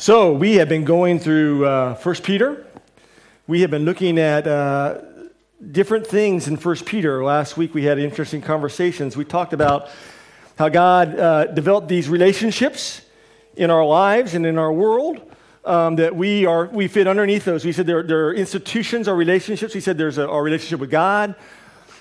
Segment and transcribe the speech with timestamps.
[0.00, 2.64] So, we have been going through uh, 1 Peter.
[3.48, 5.00] We have been looking at uh,
[5.72, 7.24] different things in 1 Peter.
[7.24, 9.16] Last week we had interesting conversations.
[9.16, 9.90] We talked about
[10.56, 13.00] how God uh, developed these relationships
[13.56, 15.20] in our lives and in our world.
[15.64, 17.64] Um, that we are we fit underneath those.
[17.64, 19.74] We said there, there are institutions, our relationships.
[19.74, 21.34] We said there's a, our relationship with God,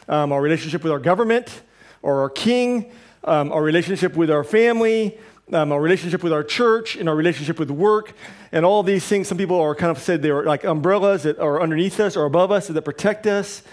[0.08, 1.64] um, our relationship with our government
[2.04, 2.92] or our king,
[3.24, 5.18] um, our relationship with our family,
[5.54, 8.14] um, our relationship with our church, and our relationship with work,
[8.52, 9.28] and all these things.
[9.28, 12.52] Some people are kind of said they're like umbrellas that are underneath us or above
[12.52, 13.64] us that protect us.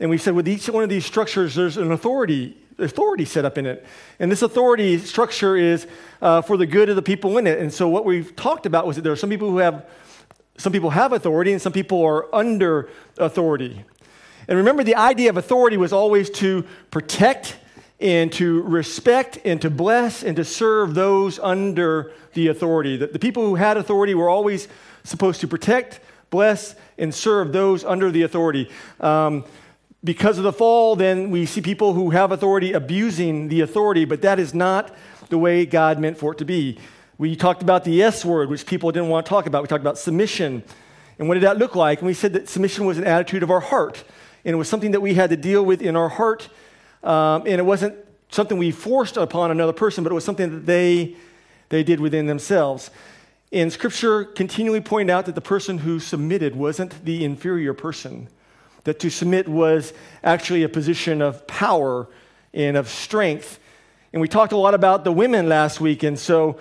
[0.00, 3.56] And we said with each one of these structures, there's an authority authority set up
[3.56, 3.86] in it.
[4.18, 5.86] And this authority structure is
[6.20, 7.58] uh, for the good of the people in it.
[7.58, 9.86] And so what we've talked about was that there are some people who have
[10.58, 13.84] some people have authority and some people are under authority.
[14.48, 17.56] And remember the idea of authority was always to protect
[18.00, 22.96] and to respect and to bless and to serve those under the authority.
[22.96, 24.68] The, the people who had authority were always
[25.04, 28.70] supposed to protect, bless, and serve those under the authority.
[29.00, 29.44] Um,
[30.04, 34.22] because of the fall, then we see people who have authority abusing the authority, but
[34.22, 34.94] that is not
[35.30, 36.78] the way God meant for it to be.
[37.18, 39.62] We talked about the S word, which people didn't want to talk about.
[39.62, 40.62] We talked about submission.
[41.18, 42.00] And what did that look like?
[42.00, 44.04] And we said that submission was an attitude of our heart.
[44.44, 46.48] And it was something that we had to deal with in our heart
[47.06, 47.94] um, and it wasn't
[48.30, 51.14] something we forced upon another person, but it was something that they,
[51.68, 52.90] they did within themselves.
[53.52, 58.28] And scripture continually pointed out that the person who submitted wasn't the inferior person,
[58.84, 59.92] that to submit was
[60.24, 62.08] actually a position of power
[62.52, 63.60] and of strength.
[64.12, 66.58] And we talked a lot about the women last week, and so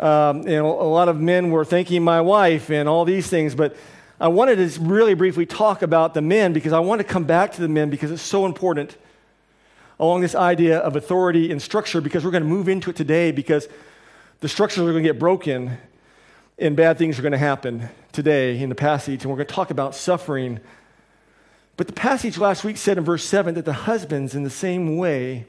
[0.00, 3.76] um, know, a lot of men were thanking my wife and all these things, but
[4.20, 7.52] I wanted to really briefly talk about the men because I want to come back
[7.52, 8.96] to the men because it's so important
[9.98, 13.32] along this idea of authority and structure because we're going to move into it today
[13.32, 13.68] because
[14.40, 15.78] the structures are going to get broken
[16.58, 19.22] and bad things are going to happen today in the passage.
[19.22, 20.60] And we're going to talk about suffering.
[21.76, 24.96] But the passage last week said in verse 7 that the husbands, in the same
[24.96, 25.46] way,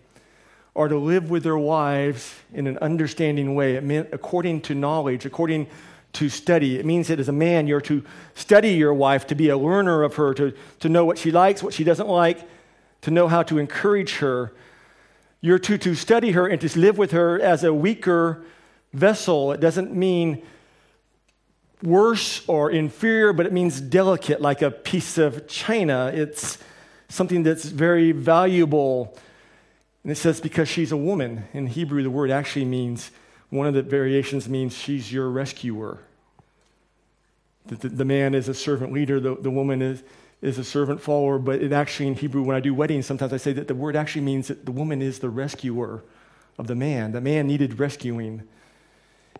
[0.75, 3.75] are to live with their wives in an understanding way.
[3.75, 5.67] It meant according to knowledge, according
[6.13, 6.77] to study.
[6.77, 8.03] It means that as a man, you're to
[8.35, 11.63] study your wife, to be a learner of her, to, to know what she likes,
[11.63, 12.47] what she doesn't like,
[13.01, 14.53] to know how to encourage her.
[15.41, 18.43] You're to, to study her and to live with her as a weaker
[18.93, 19.51] vessel.
[19.51, 20.41] It doesn't mean
[21.83, 26.11] worse or inferior, but it means delicate, like a piece of china.
[26.13, 26.57] It's
[27.07, 29.15] something that's very valuable.
[30.03, 31.45] And it says because she's a woman.
[31.53, 33.11] In Hebrew, the word actually means,
[33.49, 35.99] one of the variations means she's your rescuer.
[37.67, 40.03] The, the, the man is a servant leader, the, the woman is,
[40.41, 43.37] is a servant follower, but it actually in Hebrew, when I do weddings, sometimes I
[43.37, 46.03] say that the word actually means that the woman is the rescuer
[46.57, 47.11] of the man.
[47.11, 48.47] The man needed rescuing,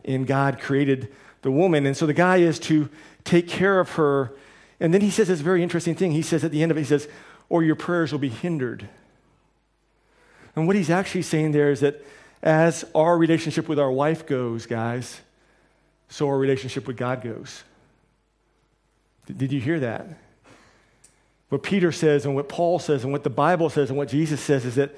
[0.04, 1.14] and God created
[1.44, 1.86] the woman.
[1.86, 2.90] And so the guy is to
[3.24, 4.34] take care of her.
[4.80, 6.12] And then he says this very interesting thing.
[6.12, 7.08] He says at the end of it, he says,
[7.50, 8.90] or your prayers will be hindered.
[10.56, 12.04] And what he's actually saying there is that
[12.42, 15.22] as our relationship with our wife goes, guys,
[16.10, 17.64] so our relationship with God goes.
[19.26, 20.08] Did you hear that?
[21.50, 24.42] What Peter says and what Paul says and what the Bible says and what Jesus
[24.42, 24.96] says is that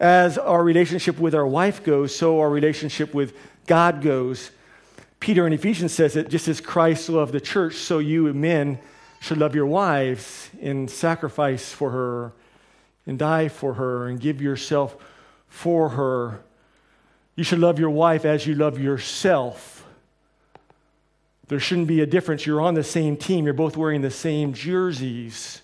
[0.00, 4.50] as our relationship with our wife goes, so our relationship with God goes.
[5.20, 8.78] Peter in Ephesians says that just as Christ loved the church, so you men
[9.20, 12.32] should love your wives and sacrifice for her
[13.06, 14.96] and die for her and give yourself
[15.48, 16.40] for her.
[17.34, 19.86] You should love your wife as you love yourself.
[21.48, 22.44] There shouldn't be a difference.
[22.44, 25.62] You're on the same team, you're both wearing the same jerseys.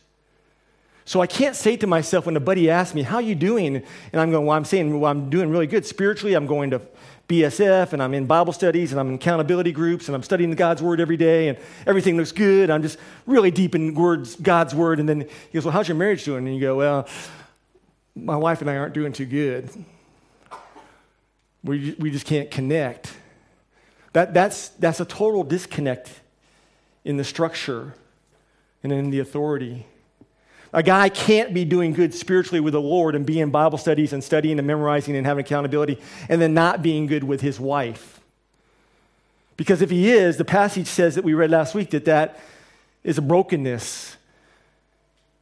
[1.12, 3.76] So I can't say to myself when a buddy asks me, How you doing?
[3.76, 3.84] And
[4.14, 5.84] I'm going, Well, I'm saying, Well, I'm doing really good.
[5.84, 6.80] Spiritually, I'm going to
[7.28, 10.80] BSF and I'm in Bible studies and I'm in accountability groups and I'm studying God's
[10.80, 12.70] Word every day and everything looks good.
[12.70, 15.00] I'm just really deep in words, God's Word.
[15.00, 16.46] And then he goes, Well, how's your marriage doing?
[16.46, 17.06] And you go, Well,
[18.16, 19.68] my wife and I aren't doing too good.
[21.62, 23.14] We, we just can't connect.
[24.14, 26.08] That, that's, that's a total disconnect
[27.04, 27.96] in the structure
[28.82, 29.84] and in the authority.
[30.72, 34.12] A guy can't be doing good spiritually with the Lord and be in Bible studies
[34.12, 35.98] and studying and memorizing and having accountability
[36.28, 38.20] and then not being good with his wife.
[39.56, 42.40] Because if he is, the passage says that we read last week that that
[43.04, 44.16] is a brokenness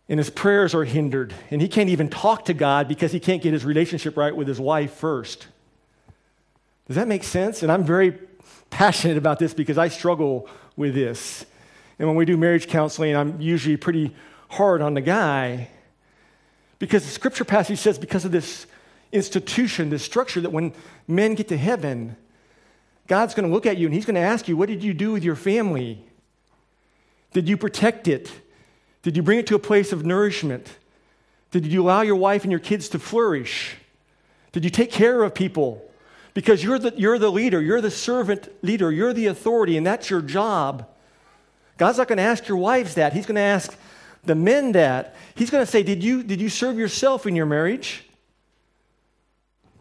[0.09, 3.41] and his prayers are hindered and he can't even talk to God because he can't
[3.41, 5.47] get his relationship right with his wife first.
[6.89, 7.63] Does that make sense?
[7.63, 8.19] And I'm very
[8.71, 11.47] passionate about this because I struggle with this.
[12.01, 14.13] And when we do marriage counseling, I'm usually pretty
[14.51, 15.69] hard on the guy
[16.79, 18.67] because the scripture passage says because of this
[19.13, 20.73] institution, this structure, that when
[21.07, 22.17] men get to heaven,
[23.07, 24.93] God's going to look at you and He's going to ask you, What did you
[24.93, 26.05] do with your family?
[27.33, 28.33] Did you protect it?
[29.03, 30.77] Did you bring it to a place of nourishment?
[31.53, 33.77] Did you allow your wife and your kids to flourish?
[34.53, 35.85] Did you take care of people?
[36.35, 40.11] Because you're the, you're the leader, you're the servant leader, you're the authority, and that's
[40.11, 40.89] your job.
[41.77, 43.13] God's not going to ask your wives that.
[43.13, 43.77] He's going to ask
[44.25, 45.15] the men that.
[45.35, 48.05] He's going to say, did you, did you serve yourself in your marriage?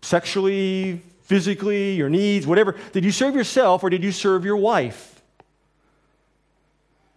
[0.01, 2.75] Sexually, physically, your needs, whatever.
[2.93, 5.21] Did you serve yourself or did you serve your wife?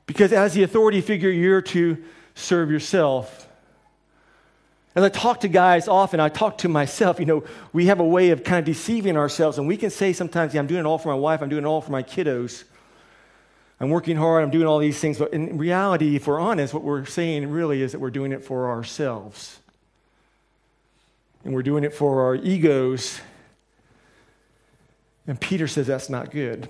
[0.07, 2.03] Because as the authority figure, you're to
[2.35, 3.49] serve yourself.
[4.95, 7.19] As I talk to guys often, I talk to myself.
[7.19, 10.13] You know, we have a way of kind of deceiving ourselves, and we can say
[10.13, 12.03] sometimes, yeah, I'm doing it all for my wife, I'm doing it all for my
[12.03, 12.65] kiddos.
[13.83, 15.19] I'm working hard, I'm doing all these things.
[15.19, 18.45] But in reality, if we're honest, what we're saying really is that we're doing it
[18.45, 19.59] for ourselves.
[21.45, 23.21] And we're doing it for our egos.
[25.27, 26.69] And Peter says that's not good.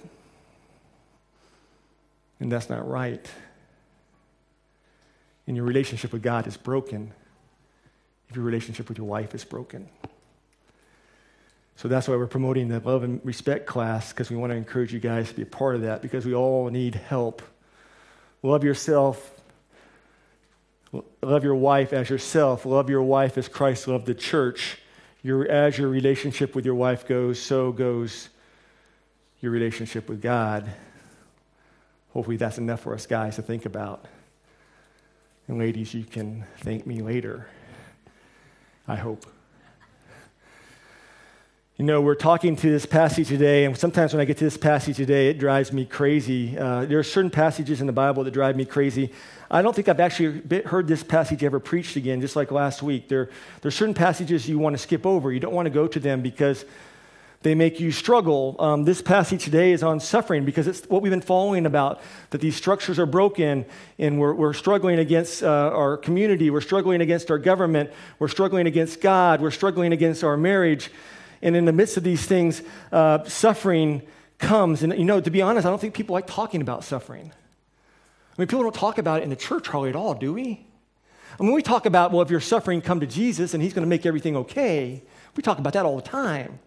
[2.41, 3.31] And that's not right.
[5.47, 7.12] And your relationship with God is broken
[8.31, 9.87] if your relationship with your wife is broken.
[11.82, 14.94] So that's why we're promoting the love and respect class because we want to encourage
[14.94, 17.43] you guys to be a part of that because we all need help.
[18.44, 19.40] Love yourself.
[21.20, 22.64] Love your wife as yourself.
[22.64, 24.79] Love your wife as Christ loved the church.
[25.25, 28.29] Your, as your relationship with your wife goes, so goes
[29.40, 30.70] your relationship with God.
[32.12, 34.05] Hopefully, that's enough for us guys to think about.
[35.49, 37.49] And ladies, you can thank me later.
[38.87, 39.26] I hope.
[41.78, 44.58] You know, we're talking to this passage today, and sometimes when I get to this
[44.58, 46.56] passage today, it drives me crazy.
[46.56, 49.10] Uh, there are certain passages in the Bible that drive me crazy.
[49.50, 53.08] I don't think I've actually heard this passage ever preached again, just like last week.
[53.08, 53.30] There,
[53.62, 55.32] there are certain passages you want to skip over.
[55.32, 56.66] You don't want to go to them because
[57.40, 58.54] they make you struggle.
[58.58, 62.42] Um, this passage today is on suffering because it's what we've been following about that
[62.42, 63.64] these structures are broken
[63.98, 68.66] and we're, we're struggling against uh, our community, we're struggling against our government, we're struggling
[68.66, 70.90] against God, we're struggling against our marriage.
[71.43, 72.62] And in the midst of these things,
[72.93, 74.03] uh, suffering
[74.39, 74.83] comes.
[74.83, 77.33] And, you know, to be honest, I don't think people like talking about suffering.
[77.33, 80.67] I mean, people don't talk about it in the church hardly at all, do we?
[81.39, 83.85] I mean, we talk about, well, if you're suffering, come to Jesus and he's going
[83.85, 85.03] to make everything okay.
[85.37, 86.59] We talk about that all the time.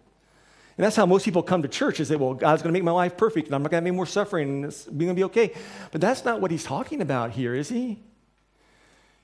[0.76, 2.84] And that's how most people come to church is that, well, God's going to make
[2.84, 5.08] my life perfect and I'm not going to have any more suffering and it's going
[5.08, 5.54] to be okay.
[5.90, 8.02] But that's not what he's talking about here, is he?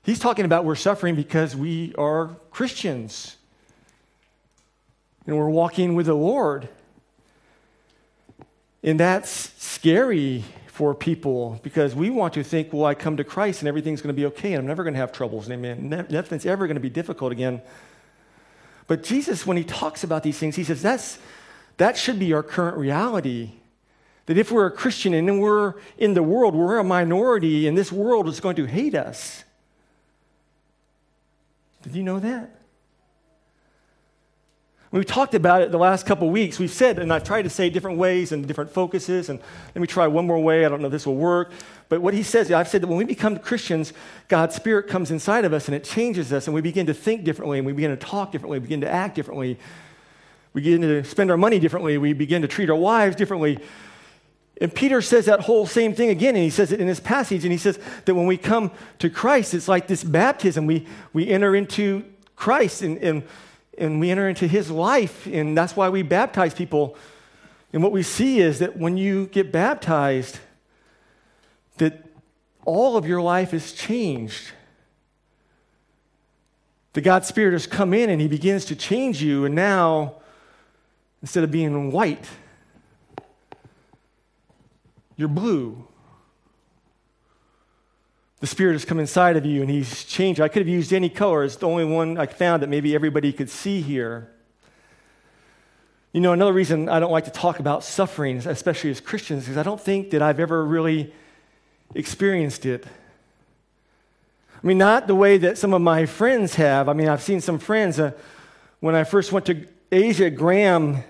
[0.03, 3.37] He's talking about we're suffering because we are Christians
[5.27, 6.69] and we're walking with the Lord.
[8.83, 9.31] And that's
[9.63, 14.03] scary for people because we want to think, well, I come to Christ and everything's
[14.03, 15.49] going to be okay and I'm never going to have troubles.
[15.51, 15.89] Amen.
[16.11, 17.63] Nothing's ever going to be difficult again.
[18.87, 21.19] But Jesus, when he talks about these things, he says that's
[21.77, 23.53] that should be our current reality.
[24.27, 27.91] That if we're a Christian and we're in the world, we're a minority, and this
[27.91, 29.45] world is going to hate us.
[31.83, 32.62] Did you know that?
[34.93, 36.59] We talked about it the last couple weeks.
[36.59, 39.41] We've said, and I've tried to say different ways and different focuses, and
[39.75, 40.67] let me try one more way.
[40.67, 41.50] I don't know if this will work.
[41.89, 43.94] But what he says, I've said that when we become Christians,
[44.29, 47.25] God's Spirit comes inside of us and it changes us, and we begin to think
[47.25, 49.59] differently, and we begin to talk differently, we begin to act differently,
[50.53, 51.97] we begin to spend our money differently.
[51.97, 53.59] We begin to treat our wives differently.
[54.61, 57.44] And Peter says that whole same thing again, and he says it in this passage,
[57.44, 60.67] and he says that when we come to Christ, it's like this baptism.
[60.67, 62.05] We, we enter into
[62.37, 63.22] Christ and, and,
[63.79, 66.96] and we enter into his life, and that's why we baptize people.
[67.72, 70.38] And what we see is that when you get baptized,
[71.79, 72.05] that
[72.64, 74.52] all of your life is changed.
[76.93, 80.17] The God Spirit has come in and he begins to change you, and now
[81.22, 82.29] Instead of being white,
[85.17, 85.86] you're blue.
[88.43, 90.41] The Spirit has come inside of you and He's changed.
[90.41, 91.44] I could have used any color.
[91.44, 94.32] It's the only one I found that maybe everybody could see here.
[96.11, 99.56] You know, another reason I don't like to talk about suffering, especially as Christians, is
[99.56, 101.15] I don't think that I've ever really
[101.94, 102.84] experienced it.
[102.84, 106.89] I mean, not the way that some of my friends have.
[106.89, 108.01] I mean, I've seen some friends.
[108.01, 108.11] Uh,
[108.81, 111.05] when I first went to Asia, Graham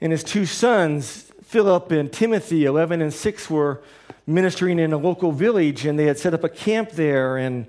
[0.00, 3.82] and his two sons, Philip and Timothy, 11 and 6, were
[4.26, 7.66] ministering in a local village, and they had set up a camp there, and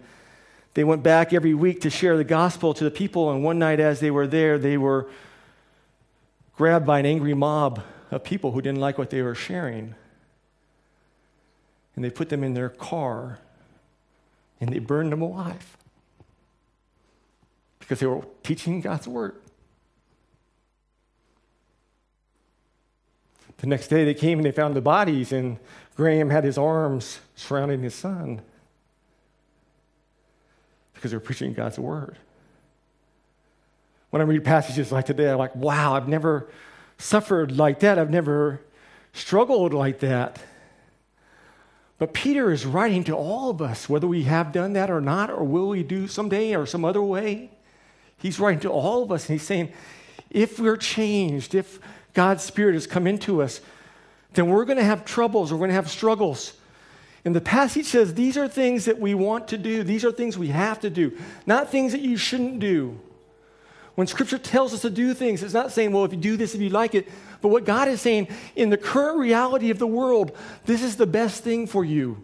[0.73, 3.31] they went back every week to share the gospel to the people.
[3.31, 5.07] And one night, as they were there, they were
[6.55, 9.95] grabbed by an angry mob of people who didn't like what they were sharing.
[11.95, 13.39] And they put them in their car
[14.59, 15.77] and they burned them alive
[17.79, 19.35] because they were teaching God's word.
[23.63, 25.57] The next day they came and they found the bodies, and
[25.95, 28.41] Graham had his arms surrounding his son
[30.93, 32.17] because they were preaching God's word.
[34.09, 36.49] When I read passages like today, I'm like, wow, I've never
[36.97, 37.97] suffered like that.
[37.97, 38.59] I've never
[39.13, 40.39] struggled like that.
[41.99, 45.29] But Peter is writing to all of us, whether we have done that or not,
[45.29, 47.49] or will we do someday or some other way.
[48.17, 49.71] He's writing to all of us, and he's saying,
[50.29, 51.79] if we're changed, if
[52.13, 53.61] God's Spirit has come into us,
[54.33, 56.53] then we're going to have troubles, we're going to have struggles.
[57.25, 60.37] And the passage says these are things that we want to do, these are things
[60.37, 62.99] we have to do, not things that you shouldn't do.
[63.95, 66.55] When Scripture tells us to do things, it's not saying, well, if you do this,
[66.55, 67.07] if you like it,
[67.41, 71.05] but what God is saying, in the current reality of the world, this is the
[71.05, 72.23] best thing for you.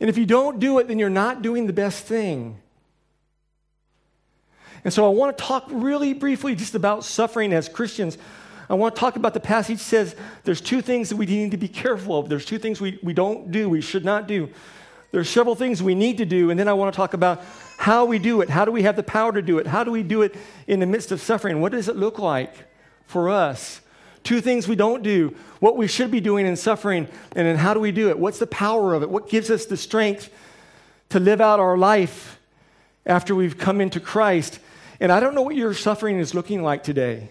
[0.00, 2.58] And if you don't do it, then you're not doing the best thing.
[4.82, 8.18] And so I want to talk really briefly just about suffering as Christians.
[8.68, 11.56] I want to talk about the passage says there's two things that we need to
[11.56, 12.28] be careful of.
[12.28, 14.48] There's two things we, we don't do, we should not do.
[15.10, 17.44] There's several things we need to do, and then I want to talk about
[17.78, 18.50] how we do it.
[18.50, 19.66] How do we have the power to do it?
[19.66, 20.34] How do we do it
[20.66, 21.60] in the midst of suffering?
[21.60, 22.52] What does it look like
[23.06, 23.80] for us?
[24.24, 27.06] Two things we don't do, what we should be doing in suffering,
[27.36, 28.18] and then how do we do it?
[28.18, 29.10] What's the power of it?
[29.10, 30.30] What gives us the strength
[31.10, 32.40] to live out our life
[33.04, 34.58] after we've come into Christ?
[34.98, 37.30] And I don't know what your suffering is looking like today.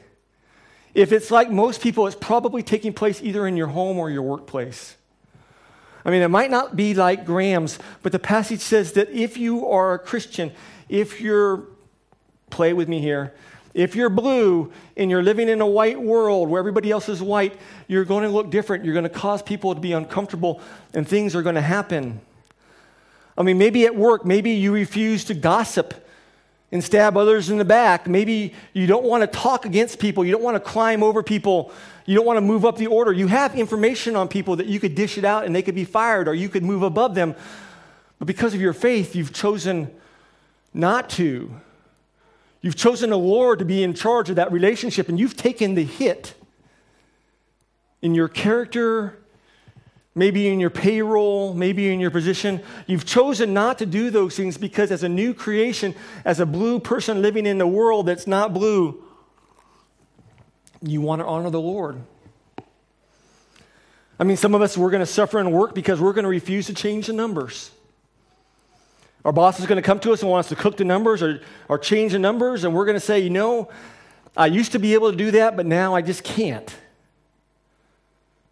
[0.94, 4.22] If it's like most people, it's probably taking place either in your home or your
[4.22, 4.96] workplace.
[6.06, 9.68] I mean, it might not be like Graham's, but the passage says that if you
[9.68, 10.52] are a Christian,
[10.90, 11.64] if you're,
[12.50, 13.34] play with me here,
[13.74, 17.60] if you're blue and you're living in a white world where everybody else is white,
[17.88, 18.86] you're going to look different.
[18.86, 20.62] You're going to cause people to be uncomfortable
[20.94, 22.22] and things are going to happen.
[23.36, 26.03] I mean, maybe at work, maybe you refuse to gossip
[26.74, 28.08] and stab others in the back.
[28.08, 30.26] Maybe you don't want to talk against people.
[30.26, 31.72] You don't want to climb over people.
[32.08, 33.14] You don't want to move up the order.
[33.14, 35.86] You have information on people that you could dish it out and they could be
[35.86, 37.36] fired or you could move above them.
[38.18, 39.94] But because of your faith, you've chosen
[40.74, 41.54] not to.
[42.62, 45.86] You've chosen the Lord to be in charge of that relationship and you've taken the
[45.86, 46.34] hit
[48.02, 49.20] in your character
[50.16, 52.62] maybe in your payroll, maybe in your position.
[52.86, 56.80] You've chosen not to do those things because, as a new creation, as a blue
[56.80, 59.04] person living in a world that's not blue,
[60.82, 62.02] you want to honor the Lord.
[64.20, 66.30] I mean, some of us, we're going to suffer in work because we're going to
[66.30, 67.72] refuse to change the numbers.
[69.26, 71.24] Our boss is going to come to us and want us to cook the numbers
[71.24, 73.70] or, or change the numbers, and we're going to say, you know,
[74.36, 76.76] I used to be able to do that, but now I just can't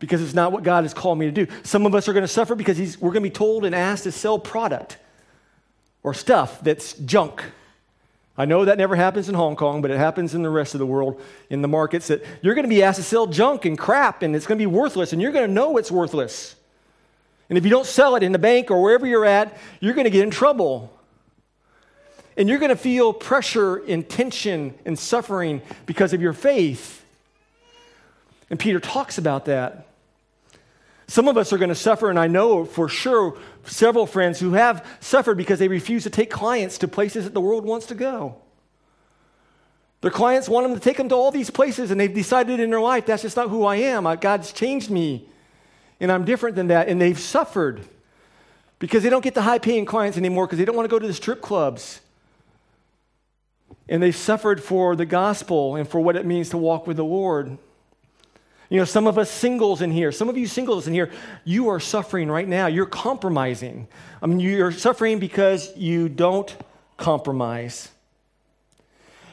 [0.02, 1.48] because it's not what God has called me to do.
[1.64, 4.04] Some of us are going to suffer because we're going to be told and asked
[4.04, 4.98] to sell product
[6.04, 7.44] or stuff that's junk.
[8.36, 10.80] I know that never happens in Hong Kong, but it happens in the rest of
[10.80, 13.78] the world in the markets that you're going to be asked to sell junk and
[13.78, 16.56] crap and it's going to be worthless and you're going to know it's worthless.
[17.50, 20.06] And if you don't sell it in the bank or wherever you're at, you're going
[20.06, 20.92] to get in trouble.
[22.36, 27.06] And you're going to feel pressure and tension and suffering because of your faith.
[28.50, 29.86] And Peter talks about that.
[31.12, 34.54] Some of us are going to suffer, and I know for sure several friends who
[34.54, 37.96] have suffered because they refuse to take clients to places that the world wants to
[37.96, 38.38] go.
[40.00, 42.70] Their clients want them to take them to all these places, and they've decided in
[42.70, 44.06] their life that's just not who I am.
[44.22, 45.28] God's changed me,
[46.00, 46.88] and I'm different than that.
[46.88, 47.82] And they've suffered
[48.80, 50.98] because they don't get the high paying clients anymore because they don't want to go
[50.98, 52.00] to the strip clubs.
[53.90, 57.04] And they've suffered for the gospel and for what it means to walk with the
[57.04, 57.58] Lord.
[58.72, 61.12] You know, some of us singles in here, some of you singles in here,
[61.44, 62.68] you are suffering right now.
[62.68, 63.90] You're compromising.
[64.22, 66.56] I mean, you're suffering because you don't
[66.96, 67.90] compromise.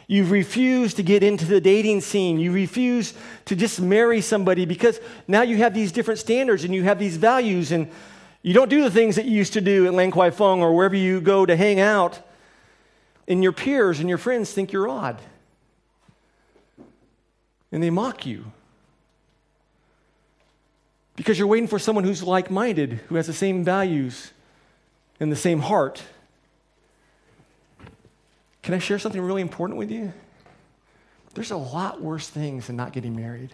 [0.09, 2.41] You've refused to get into the dating scene.
[2.41, 3.15] You refuse
[3.45, 7.17] to just marry somebody because now you have these different standards and you have these
[7.17, 7.89] values, and
[8.43, 10.75] you don't do the things that you used to do at Lan Kwai Fong or
[10.75, 12.19] wherever you go to hang out.
[13.29, 15.23] And your peers and your friends think you're odd.
[17.71, 18.47] And they mock you
[21.19, 24.31] because you're waiting for someone who's like minded, who has the same values
[25.19, 26.01] and the same heart.
[28.63, 30.13] Can I share something really important with you?
[31.35, 33.53] There's a lot worse things than not getting married.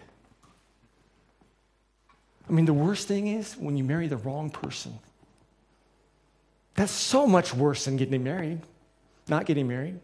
[2.47, 4.99] I mean, the worst thing is when you marry the wrong person.
[6.75, 8.61] That's so much worse than getting married,
[9.27, 9.99] not getting married.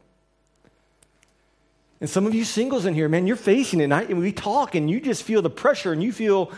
[1.99, 3.91] And some of you singles in here, man, you're facing it.
[3.91, 6.51] And, we talk, and you just feel the pressure, and you feel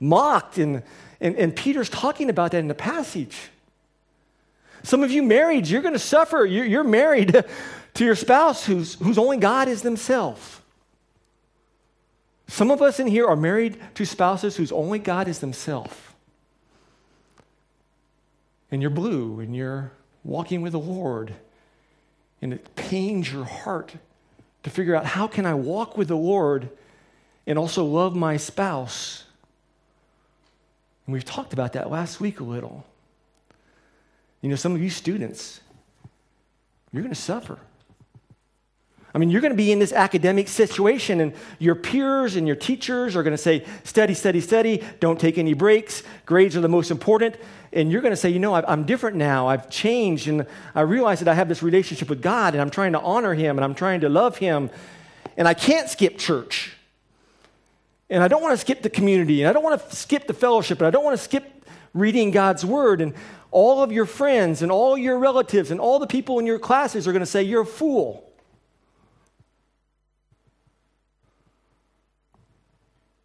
[0.00, 0.58] mocked.
[0.58, 0.82] And,
[1.20, 3.36] and, and Peter's talking about that in the passage.
[4.82, 6.44] Some of you married, you're going to suffer.
[6.44, 7.44] You're, you're married
[7.94, 10.60] to your spouse whose, whose only God is themselves.
[12.48, 15.94] Some of us in here are married to spouses whose only God is themselves.
[18.72, 19.92] And you're blue and you're
[20.24, 21.34] walking with the Lord.
[22.42, 23.94] And it pains your heart
[24.62, 26.70] to figure out how can I walk with the Lord
[27.46, 29.24] and also love my spouse?
[31.10, 32.86] And we've talked about that last week a little.
[34.42, 35.60] You know, some of you students,
[36.92, 37.58] you're going to suffer.
[39.12, 42.54] I mean, you're going to be in this academic situation, and your peers and your
[42.54, 46.68] teachers are going to say, study, study, study, don't take any breaks, grades are the
[46.68, 47.34] most important.
[47.72, 51.18] And you're going to say, you know, I'm different now, I've changed, and I realize
[51.18, 53.74] that I have this relationship with God, and I'm trying to honor Him, and I'm
[53.74, 54.70] trying to love Him,
[55.36, 56.76] and I can't skip church.
[58.10, 60.34] And I don't want to skip the community, and I don't want to skip the
[60.34, 61.64] fellowship, and I don't want to skip
[61.94, 63.00] reading God's Word.
[63.00, 63.14] And
[63.50, 67.08] all of your friends, and all your relatives, and all the people in your classes
[67.08, 68.30] are going to say, you're a fool.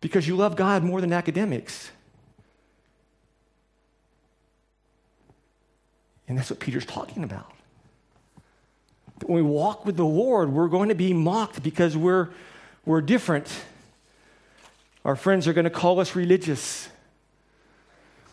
[0.05, 1.89] because you love God more than academics.
[6.27, 7.51] And that's what Peter's talking about.
[9.17, 12.29] That when we walk with the Lord, we're going to be mocked because we're,
[12.85, 13.47] we're different.
[15.05, 16.89] Our friends are going to call us religious.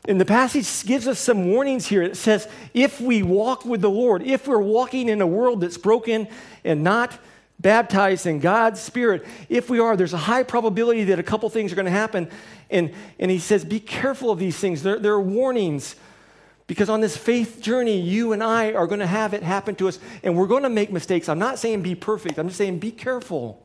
[0.09, 2.03] And the passage gives us some warnings here.
[2.03, 5.79] It says, if we walk with the Lord, if we're walking in a world that's
[5.79, 6.27] broken
[6.65, 7.17] and not
[7.61, 11.71] baptized in God's Spirit, if we are, there's a high probability that a couple things
[11.71, 12.29] are going to happen.
[12.71, 14.83] And, and he says, be careful of these things.
[14.83, 15.95] There, there are warnings
[16.67, 19.89] because on this faith journey, you and I are going to have it happen to
[19.89, 21.29] us, and we're going to make mistakes.
[21.29, 23.62] I'm not saying be perfect, I'm just saying be careful.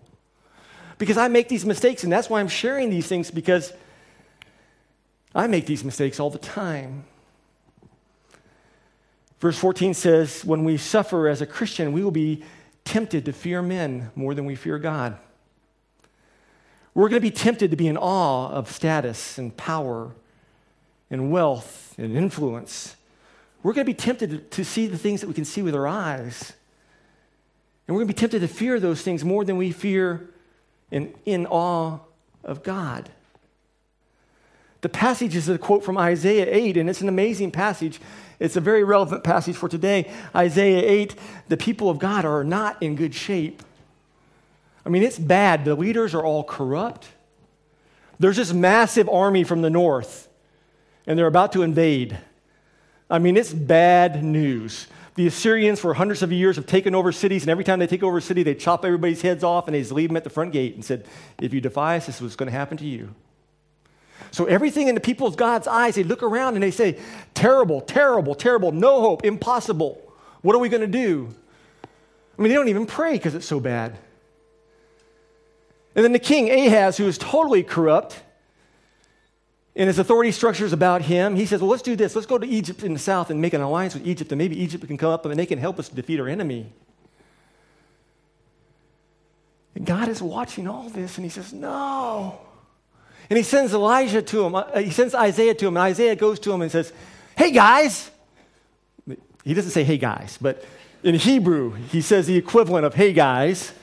[0.97, 3.71] Because I make these mistakes, and that's why I'm sharing these things because
[5.35, 7.05] I make these mistakes all the time.
[9.39, 12.43] Verse 14 says, When we suffer as a Christian, we will be
[12.85, 15.17] tempted to fear men more than we fear God.
[16.95, 20.15] We're going to be tempted to be in awe of status and power
[21.11, 22.95] and wealth and influence.
[23.61, 25.85] We're going to be tempted to, see the things that we can see with our
[25.85, 26.53] eyes.
[27.87, 30.29] And we're going to be tempted to fear those things more than we fear
[30.91, 31.99] and in awe
[32.43, 33.09] of God.
[34.81, 37.99] The passage is a quote from Isaiah 8, and it's an amazing passage.
[38.39, 40.11] It's a very relevant passage for today.
[40.35, 41.15] Isaiah 8,
[41.47, 43.63] the people of God are not in good shape.
[44.85, 45.65] I mean, it's bad.
[45.65, 47.07] The leaders are all corrupt.
[48.19, 50.29] There's this massive army from the north,
[51.05, 52.17] and they're about to invade.
[53.09, 54.87] I mean, it's bad news.
[55.17, 58.03] The Assyrians, for hundreds of years, have taken over cities, and every time they take
[58.03, 60.29] over a city, they chop everybody's heads off and they just leave them at the
[60.29, 61.07] front gate and said,
[61.41, 63.13] If you defy us, this is what's going to happen to you.
[64.31, 66.99] So everything in the people of God's eyes, they look around and they say,
[67.33, 70.01] terrible, terrible, terrible, no hope, impossible.
[70.41, 71.33] What are we going to do?
[72.37, 73.97] I mean, they don't even pray because it's so bad.
[75.95, 78.21] And then the king, Ahaz, who is totally corrupt,
[79.77, 82.15] and his authority structure is about him, he says, Well, let's do this.
[82.15, 84.59] Let's go to Egypt in the south and make an alliance with Egypt, and maybe
[84.59, 86.73] Egypt can come up and they can help us defeat our enemy.
[89.75, 92.39] And God is watching all this, and he says, No.
[93.29, 94.55] And he sends Elijah to him.
[94.55, 95.77] Uh, he sends Isaiah to him.
[95.77, 96.91] And Isaiah goes to him and says,
[97.37, 98.09] Hey, guys.
[99.43, 100.65] He doesn't say, Hey, guys, but
[101.03, 103.73] in Hebrew, he says the equivalent of, Hey, guys.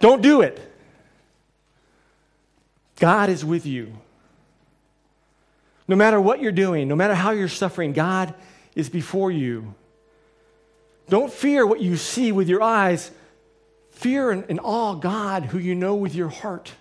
[0.00, 0.60] Don't do it.
[2.98, 3.92] God is with you.
[5.88, 8.34] No matter what you're doing, no matter how you're suffering, God
[8.74, 9.74] is before you.
[11.08, 13.10] Don't fear what you see with your eyes.
[13.92, 16.72] Fear and, and awe God who you know with your heart.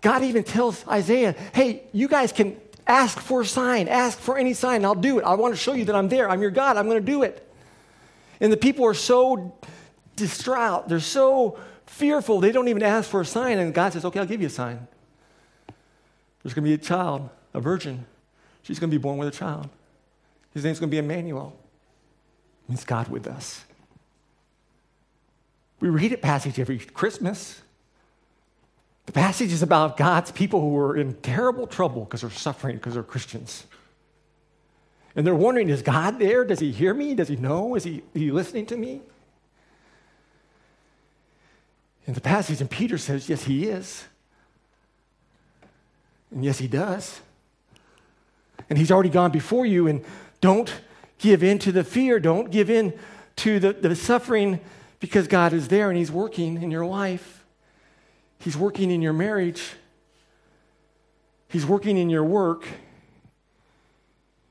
[0.00, 2.56] God even tells Isaiah, hey, you guys can
[2.88, 5.24] ask for a sign, ask for any sign, I'll do it.
[5.24, 6.28] I want to show you that I'm there.
[6.28, 6.76] I'm your God.
[6.76, 7.48] I'm going to do it.
[8.40, 9.56] And the people are so
[10.16, 10.88] distraught.
[10.88, 12.40] They're so fearful.
[12.40, 13.60] They don't even ask for a sign.
[13.60, 14.88] And God says, okay, I'll give you a sign.
[16.42, 18.06] There's going to be a child, a virgin.
[18.62, 19.68] She's going to be born with a child.
[20.54, 21.56] His name's going to be Emmanuel.
[22.64, 23.64] It means God with us.
[25.80, 27.60] We read it passage every Christmas.
[29.06, 32.94] The passage is about God's people who are in terrible trouble because they're suffering because
[32.94, 33.64] they're Christians.
[35.16, 36.44] And they're wondering, is God there?
[36.44, 37.14] Does he hear me?
[37.14, 37.74] Does he know?
[37.74, 39.02] Is he, is he listening to me?
[42.06, 44.04] And the passage in Peter says, yes, he is.
[46.32, 47.20] And yes, he does.
[48.68, 49.86] And he's already gone before you.
[49.86, 50.04] And
[50.40, 50.72] don't
[51.18, 52.18] give in to the fear.
[52.18, 52.98] Don't give in
[53.36, 54.60] to the, the suffering
[55.00, 57.44] because God is there and he's working in your life.
[58.38, 59.62] He's working in your marriage.
[61.48, 62.66] He's working in your work.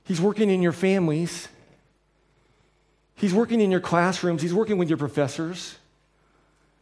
[0.03, 1.47] He's working in your families.
[3.15, 4.41] He's working in your classrooms.
[4.41, 5.77] He's working with your professors.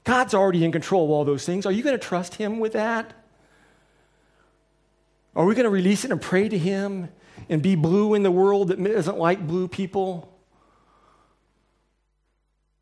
[0.03, 1.65] God's already in control of all those things.
[1.65, 3.13] Are you going to trust Him with that?
[5.39, 7.07] Are we going to release it and pray to Him
[7.47, 10.37] and be blue in the world that doesn't like blue people?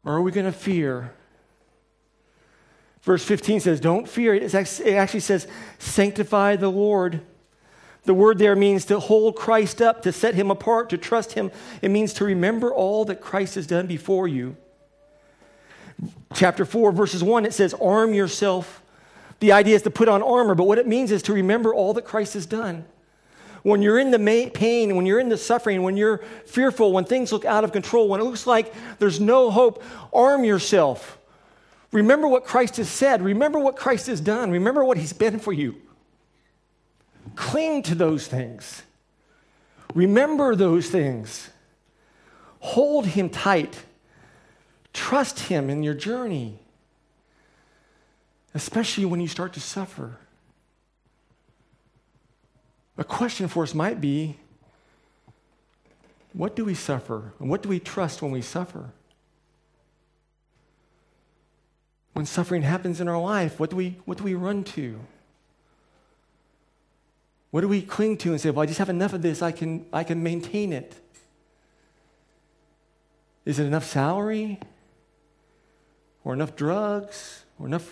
[0.04, 1.14] Or are we going to fear?
[3.04, 4.34] Verse 15 says, Don't fear.
[4.34, 7.22] It actually says, Sanctify the Lord.
[8.06, 11.52] The word there means to hold Christ up, to set him apart, to trust him.
[11.84, 14.58] It means to remember all that Christ has done before you.
[16.34, 18.82] Chapter 4, verses 1, it says, Arm yourself.
[19.40, 21.94] The idea is to put on armor, but what it means is to remember all
[21.94, 22.86] that Christ has done.
[23.64, 27.32] When you're in the pain, when you're in the suffering, when you're fearful, when things
[27.32, 31.18] look out of control, when it looks like there's no hope, arm yourself.
[31.92, 33.22] Remember what Christ has said.
[33.22, 34.52] Remember what Christ has done.
[34.52, 35.76] Remember what he's been for you.
[37.36, 38.84] Cling to those things.
[39.94, 41.50] Remember those things.
[42.60, 43.84] Hold him tight.
[44.94, 46.60] Trust him in your journey,
[48.58, 50.18] especially when you start to suffer.
[52.98, 54.38] A question for us might be
[56.34, 57.34] what do we suffer?
[57.40, 58.90] And what do we trust when we suffer?
[62.14, 65.00] When suffering happens in our life, what do we, what do we run to?
[67.52, 69.52] What do we cling to and say, well, I just have enough of this, I
[69.52, 70.96] can, I can maintain it?
[73.46, 74.60] Is it enough salary?
[76.24, 77.46] Or enough drugs?
[77.60, 77.88] Or enough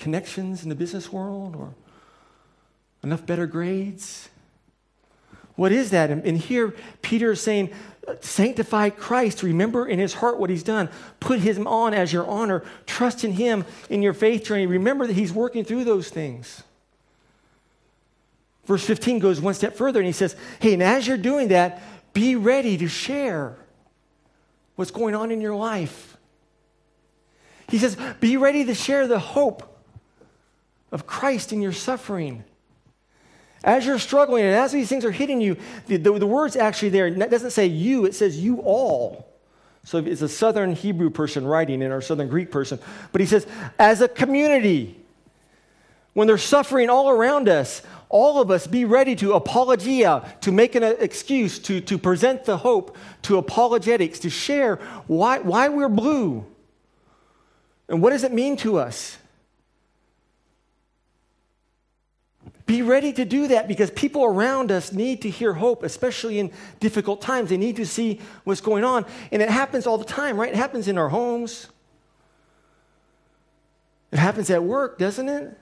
[0.00, 1.54] connections in the business world?
[1.54, 1.74] Or
[3.02, 4.28] enough better grades?
[5.56, 6.10] What is that?
[6.10, 7.70] And, here, Peter is saying,
[8.20, 9.42] sanctify Christ.
[9.42, 10.88] Remember in his heart what he's done.
[11.20, 12.64] Put him on as your honor.
[12.86, 14.66] Trust in him in your faith journey.
[14.66, 16.62] Remember that he's working through those things.
[18.64, 21.82] Verse 15 goes one step further and he says, Hey, and as you're doing that,
[22.12, 23.56] be ready to share
[24.76, 26.16] what's going on in your life.
[27.68, 29.69] He says, Be ready to share the hope
[30.92, 32.44] of Christ in your suffering.
[33.62, 36.88] As you're struggling and as these things are hitting you, the, the, the words actually
[36.90, 39.26] there, it doesn't say you, it says you all.
[39.84, 42.78] So it's a Southern Hebrew person writing in our Southern Greek person.
[43.12, 43.46] But he says,
[43.78, 44.96] as a community,
[46.12, 50.74] when they're suffering all around us, all of us be ready to apologia, to make
[50.74, 54.76] an excuse, to, to present the hope, to apologetics, to share
[55.06, 56.44] why, why we're blue.
[57.88, 59.16] And what does it mean to us?
[62.70, 66.52] Be ready to do that because people around us need to hear hope, especially in
[66.78, 67.50] difficult times.
[67.50, 69.06] They need to see what's going on.
[69.32, 70.50] And it happens all the time, right?
[70.50, 71.66] It happens in our homes,
[74.12, 75.58] it happens at work, doesn't it?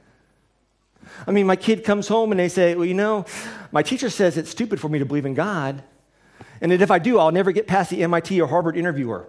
[1.26, 3.24] I mean, my kid comes home and they say, Well, you know,
[3.72, 5.82] my teacher says it's stupid for me to believe in God,
[6.60, 9.26] and that if I do, I'll never get past the MIT or Harvard interviewer.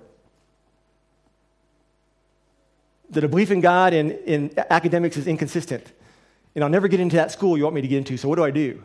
[3.11, 5.93] That a belief in God and in academics is inconsistent.
[6.59, 8.35] And I'll never get into that school you want me to get into, so what
[8.35, 8.83] do I do?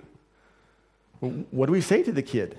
[1.19, 2.57] What do we say to the kid?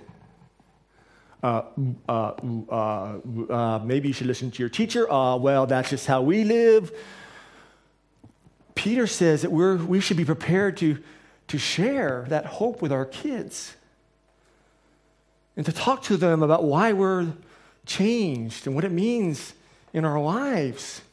[1.41, 1.61] Uh,
[2.09, 2.33] uh,
[2.69, 5.09] uh, uh maybe you should listen to your teacher.
[5.09, 6.91] Uh, well, that's just how we live.
[8.75, 11.01] Peter says that we're, we should be prepared to,
[11.47, 13.77] to share that hope with our kids
[15.55, 17.31] and to talk to them about why we're
[17.85, 19.53] changed and what it means
[19.93, 21.03] in our lives.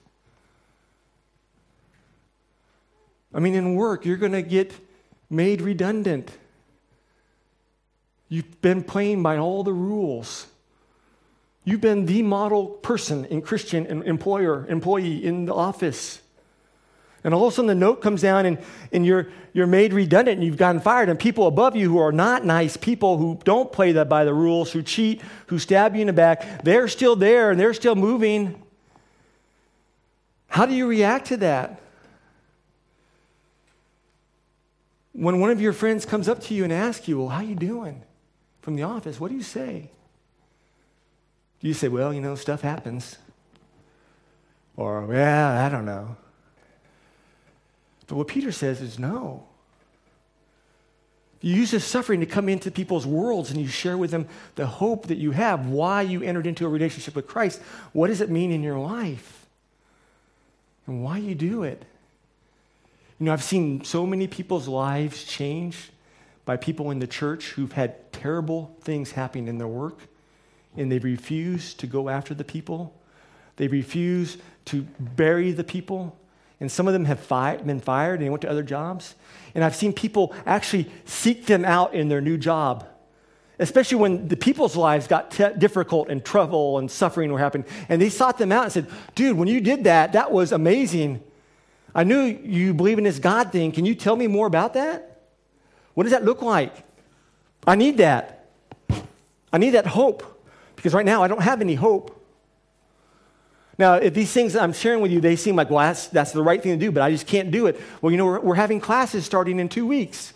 [3.35, 4.73] I mean, in work, you're going to get
[5.31, 6.31] made redundant.
[8.29, 10.47] You've been playing by all the rules.
[11.65, 16.21] You've been the model person in Christian employer, employee in the office.
[17.25, 18.59] And all of a sudden the note comes down and,
[18.91, 21.09] and you're, you're made redundant and you've gotten fired.
[21.09, 24.35] And people above you who are not nice, people who don't play that by the
[24.35, 27.95] rules, who cheat, who stab you in the back, they're still there and they're still
[27.95, 28.61] moving.
[30.49, 31.82] How do you react to that?
[35.13, 37.55] When one of your friends comes up to you and asks you, well, how you
[37.55, 38.03] doing
[38.63, 39.91] from the office, what do you say?
[41.61, 43.19] Do you say, well, you know, stuff happens?
[44.77, 46.17] Or, yeah, I don't know.
[48.07, 49.45] But what Peter says is no.
[51.41, 54.67] You use this suffering to come into people's worlds and you share with them the
[54.67, 57.61] hope that you have, why you entered into a relationship with Christ.
[57.93, 59.47] What does it mean in your life?
[60.87, 61.85] And why you do it.
[63.23, 65.93] You know, I've seen so many people's lives change
[66.45, 70.01] by people in the church who've had terrible things happen in their work,
[70.77, 73.01] and they refuse to go after the people.
[73.59, 76.19] They refuse to bury the people
[76.59, 79.15] and some of them have fi- been fired and they went to other jobs.
[79.55, 82.85] And I've seen people actually seek them out in their new job,
[83.61, 87.69] especially when the people's lives got te- difficult and trouble and suffering were happening.
[87.89, 91.23] And they sought them out and said, Dude, when you did that, that was amazing.
[91.95, 93.73] I knew you believe in this God thing.
[93.73, 95.21] Can you tell me more about that?
[95.95, 96.75] What does that look like?
[97.67, 98.47] I need that.
[99.53, 100.25] I need that hope
[100.77, 102.19] because right now I don't have any hope.
[103.79, 106.43] Now, if these things I'm sharing with you, they seem like, well, that's, that's the
[106.43, 107.81] right thing to do, but I just can't do it.
[108.01, 110.33] Well, you know, we're, we're having classes starting in two weeks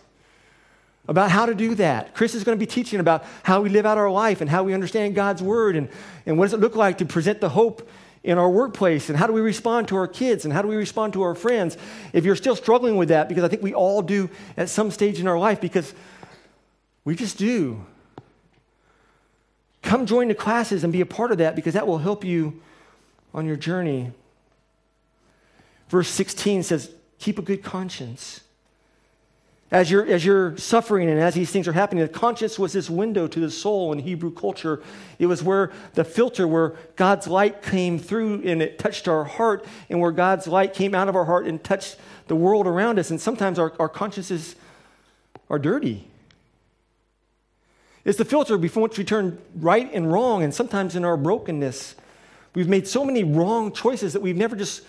[1.09, 2.15] about how to do that.
[2.15, 4.65] Chris is going to be teaching about how we live out our life and how
[4.65, 5.89] we understand God's word and,
[6.25, 7.89] and what does it look like to present the hope
[8.27, 10.75] in our workplace and how do we respond to our kids and how do we
[10.75, 11.79] respond to our friends.
[12.13, 15.21] If you're still struggling with that, because I think we all do at some stage
[15.21, 15.95] in our life, because
[17.05, 17.87] we just do.
[19.83, 22.61] Come join the classes and be a part of that because that will help you
[23.33, 24.11] on your journey.
[25.89, 28.41] Verse 16 says, Keep a good conscience.
[29.71, 32.89] As you're, as you're suffering and as these things are happening, the conscience was this
[32.89, 34.81] window to the soul in Hebrew culture.
[35.19, 39.67] It was where the filter, where God's light came through and it touched our heart,
[39.91, 41.97] and where God's light came out of our heart and touched
[42.29, 43.11] the world around us.
[43.11, 44.55] And sometimes our, our consciences
[45.51, 46.07] are dirty.
[48.05, 51.97] It's the filter before which we turn right and wrong, and sometimes in our brokenness,
[52.55, 54.83] we've made so many wrong choices that we've never just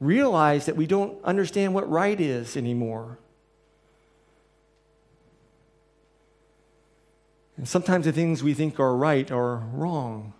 [0.00, 3.18] realized that we don't understand what right is anymore.
[7.56, 10.32] And sometimes the things we think are right are wrong.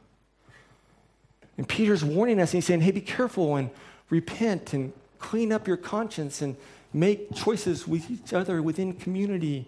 [1.56, 3.70] And Peter's warning us, and he's saying, hey, be careful and
[4.10, 6.56] repent and clean up your conscience and
[6.92, 9.66] make choices with each other within community.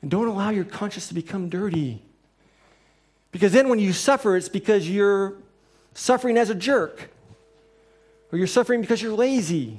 [0.00, 2.02] And don't allow your conscience to become dirty.
[3.30, 5.34] Because then when you suffer, it's because you're
[5.94, 7.10] suffering as a jerk,
[8.30, 9.78] or you're suffering because you're lazy,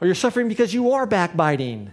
[0.00, 1.92] or you're suffering because you are backbiting.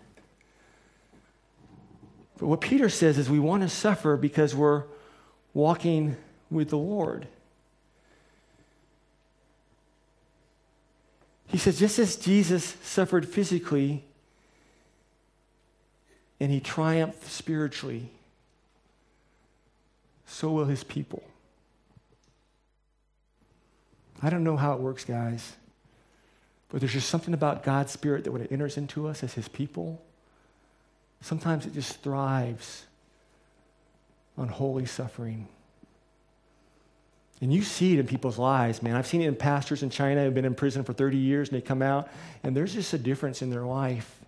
[2.42, 4.86] But what Peter says is we want to suffer because we're
[5.54, 6.18] walking
[6.50, 7.28] with the Lord.
[11.46, 14.04] He says, just as Jesus suffered physically
[16.40, 18.10] and he triumphed spiritually,
[20.26, 21.22] so will his people.
[24.20, 25.58] I don't know how it works, guys,
[26.70, 29.48] but there's just something about God's Spirit that when it enters into us as his
[29.48, 30.02] people,
[31.22, 32.86] Sometimes it just thrives
[34.38, 35.48] on holy suffering.
[37.42, 38.96] And you see it in people's lives, man.
[38.96, 41.58] I've seen it in pastors in China who've been in prison for 30 years and
[41.58, 42.10] they come out,
[42.44, 44.20] and there's just a difference in their life.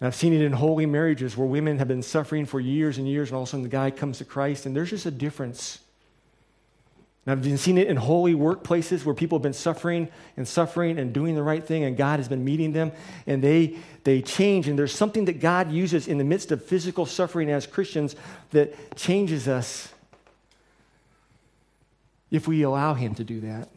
[0.00, 3.08] And I've seen it in holy marriages where women have been suffering for years and
[3.08, 5.10] years, and all of a sudden the guy comes to Christ, and there's just a
[5.10, 5.80] difference
[7.26, 10.96] and I've been seeing it in holy workplaces where people have been suffering and suffering
[10.96, 12.92] and doing the right thing, and God has been meeting them,
[13.26, 14.68] and they, they change.
[14.68, 18.14] And there's something that God uses in the midst of physical suffering as Christians
[18.52, 19.92] that changes us
[22.30, 23.70] if we allow Him to do that.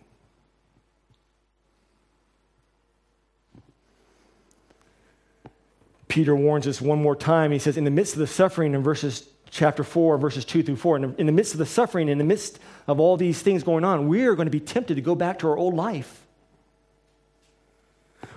[6.08, 7.52] Peter warns us one more time.
[7.52, 10.76] He says, in the midst of the suffering in verses chapter 4, verses 2 through
[10.76, 13.42] 4, in the, in the midst of the suffering, in the midst of all these
[13.42, 15.74] things going on, we are going to be tempted to go back to our old
[15.74, 16.26] life.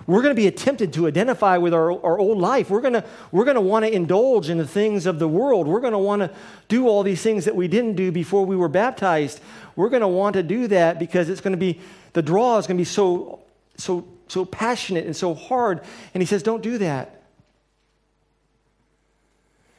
[0.05, 2.69] We're going to be tempted to identify with our, our old life.
[2.69, 5.67] We're going to, we're going to want to indulge in the things of the world.
[5.67, 6.31] We're going to want to
[6.67, 9.39] do all these things that we didn't do before we were baptized.
[9.75, 11.79] We're going to want to do that because it's going to be,
[12.13, 13.39] the draw is going to be so,
[13.77, 15.81] so, so passionate and so hard.
[16.13, 17.22] And he says, don't do that.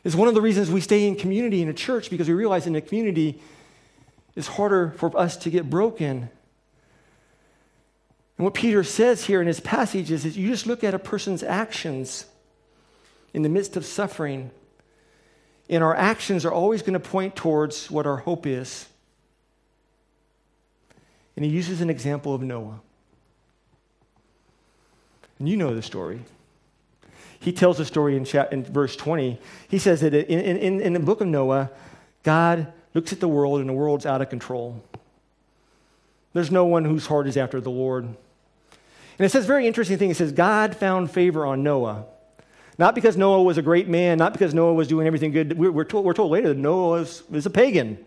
[0.04, 2.66] It's one of the reasons we stay in community in a church because we realize
[2.66, 3.40] in a community
[4.36, 6.28] it's harder for us to get broken.
[8.36, 10.98] And what Peter says here in his passage is that you just look at a
[10.98, 12.26] person's actions
[13.32, 14.50] in the midst of suffering,
[15.68, 18.86] and our actions are always going to point towards what our hope is.
[21.36, 22.80] And he uses an example of Noah.
[25.38, 26.20] And you know the story
[27.44, 29.38] he tells a story in, chat, in verse 20.
[29.68, 31.70] He says that in, in, in the book of Noah,
[32.22, 34.82] God looks at the world and the world's out of control.
[36.32, 38.04] There's no one whose heart is after the Lord.
[38.04, 38.16] And
[39.18, 40.08] it says very interesting thing.
[40.08, 42.06] It says, God found favor on Noah.
[42.78, 45.58] Not because Noah was a great man, not because Noah was doing everything good.
[45.58, 48.02] We're, we're, told, we're told later that Noah was, was a pagan.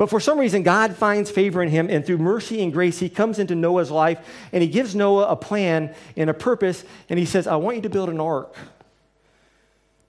[0.00, 3.10] But for some reason, God finds favor in him, and through mercy and grace, he
[3.10, 4.18] comes into Noah's life
[4.50, 7.82] and he gives Noah a plan and a purpose, and he says, I want you
[7.82, 8.56] to build an ark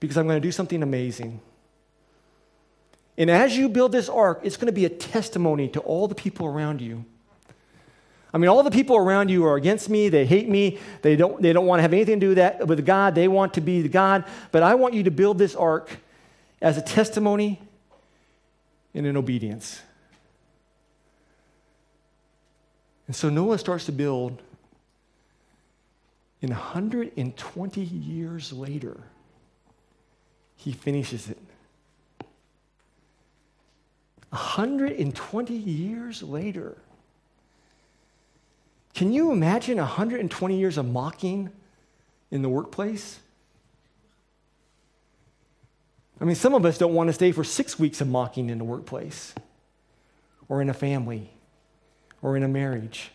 [0.00, 1.42] because I'm going to do something amazing.
[3.18, 6.14] And as you build this ark, it's going to be a testimony to all the
[6.14, 7.04] people around you.
[8.32, 10.08] I mean, all the people around you are against me.
[10.08, 10.78] They hate me.
[11.02, 13.14] They don't, they don't want to have anything to do with that with God.
[13.14, 14.24] They want to be the God.
[14.52, 15.98] But I want you to build this ark
[16.62, 17.60] as a testimony
[18.94, 19.80] and in obedience.
[23.06, 24.40] And so Noah starts to build,
[26.40, 28.98] and 120 years later,
[30.56, 31.38] he finishes it.
[34.30, 36.78] 120 years later.
[38.94, 41.50] Can you imagine 120 years of mocking
[42.30, 43.18] in the workplace?
[46.22, 48.58] I mean, some of us don't want to stay for six weeks of mocking in
[48.58, 49.34] the workplace,
[50.48, 51.32] or in a family,
[52.22, 53.10] or in a marriage.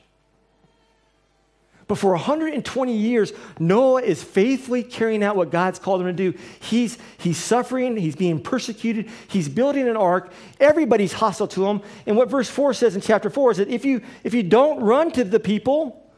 [1.87, 6.37] But for 120 years, Noah is faithfully carrying out what God's called him to do.
[6.59, 11.81] He's, he's suffering, he's being persecuted, he's building an ark, everybody's hostile to him.
[12.05, 14.81] And what verse 4 says in chapter 4 is that if you, if you don't
[14.81, 16.11] run to the people,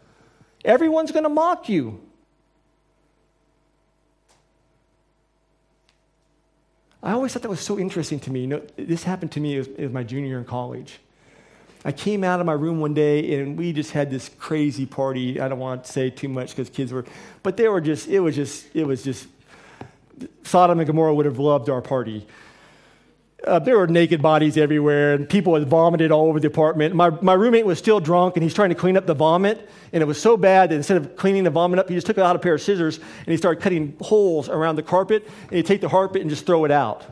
[0.65, 2.01] everyone's going to mock you.
[7.01, 8.41] I always thought that was so interesting to me.
[8.41, 10.99] You know, this happened to me as, as my junior year in college.
[11.85, 15.39] I came out of my room one day and we just had this crazy party.
[15.39, 17.05] I don't want to say too much because kids were,
[17.41, 19.27] but they were just, it was just, it was just,
[20.43, 22.27] Sodom and Gomorrah would have loved our party.
[23.47, 26.93] Uh, there were naked bodies everywhere, and people had vomited all over the apartment.
[26.93, 29.69] My, my roommate was still drunk, and he's trying to clean up the vomit.
[29.93, 32.17] And it was so bad that instead of cleaning the vomit up, he just took
[32.17, 35.27] out a pair of scissors and he started cutting holes around the carpet.
[35.43, 37.05] And he'd take the carpet and just throw it out.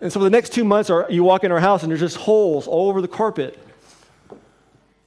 [0.00, 2.00] And so for the next two months, are, you walk in our house and there's
[2.00, 3.58] just holes all over the carpet.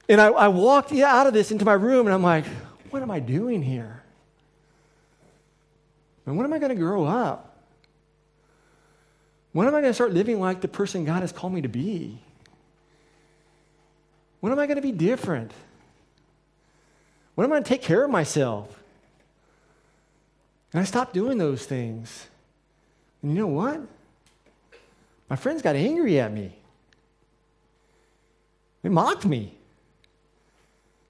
[0.08, 2.44] And I, I walked out of this into my room and I'm like,
[2.90, 4.02] what am I doing here?
[6.26, 7.53] And when am I going to grow up?
[9.54, 11.68] When am I going to start living like the person God has called me to
[11.68, 12.18] be?
[14.40, 15.52] When am I going to be different?
[17.36, 18.82] When am I going to take care of myself?
[20.72, 22.26] And I stopped doing those things.
[23.22, 23.80] And you know what?
[25.30, 26.58] My friends got angry at me.
[28.82, 29.54] They mocked me.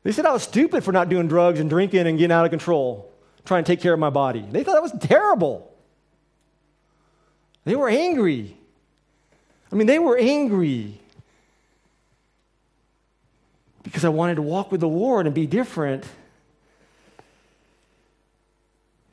[0.02, 2.50] They said I was stupid for not doing drugs and drinking and getting out of
[2.50, 3.10] control,
[3.46, 4.44] trying to take care of my body.
[4.50, 5.73] They thought that was terrible.
[7.64, 8.56] They were angry.
[9.72, 11.00] I mean, they were angry
[13.82, 16.04] because I wanted to walk with the Lord and be different.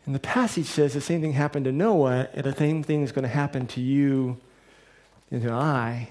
[0.06, 3.12] And the passage says the same thing happened to Noah, and the same thing is
[3.12, 4.38] going to happen to you
[5.30, 6.10] and to I.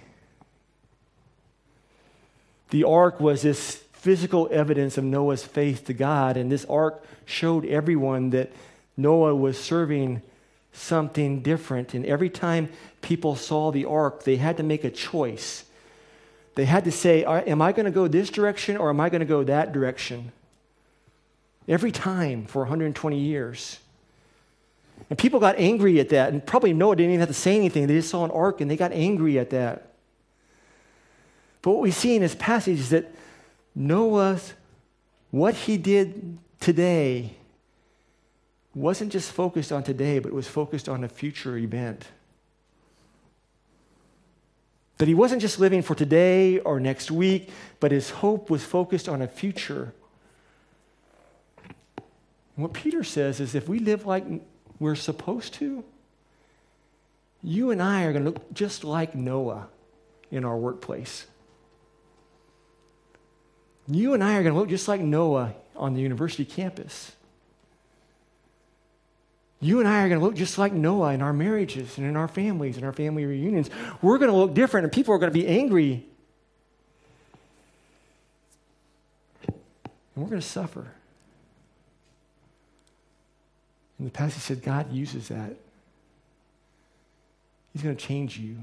[2.71, 7.67] The ark was this physical evidence of Noah's faith to God, and this ark showed
[7.67, 8.53] everyone that
[8.97, 10.23] Noah was serving
[10.73, 11.95] something different.
[11.95, 12.71] And every time
[13.03, 15.65] people saw the ark, they had to make a choice.
[16.55, 19.21] They had to say, Am I going to go this direction or am I going
[19.21, 20.33] to go that direction?
[21.69, 23.79] Every time for 120 years.
[25.09, 26.33] And people got angry at that.
[26.33, 27.87] And probably Noah didn't even have to say anything.
[27.87, 29.95] They just saw an ark and they got angry at that.
[31.63, 33.13] But what we see in this passage is that
[33.75, 34.55] Noah's,
[35.31, 37.37] what he did today,
[38.75, 42.07] wasn't just focused on today, but was focused on a future event.
[44.99, 49.09] That he wasn't just living for today or next week, but his hope was focused
[49.09, 49.95] on a future.
[52.55, 54.25] And what Peter says is if we live like
[54.79, 55.83] we're supposed to,
[57.43, 59.69] you and I are going to look just like Noah
[60.31, 61.27] in our workplace.
[63.89, 67.13] You and I are going to look just like Noah on the university campus.
[69.61, 72.17] You and I are going to look just like Noah in our marriages and in
[72.17, 73.69] our families and our family reunions.
[74.01, 76.07] We're going to look different, and people are going to be angry.
[79.47, 79.55] And
[80.17, 80.87] we're going to suffer.
[83.99, 85.57] And the passage said God uses that.
[87.75, 88.57] He's going to change you.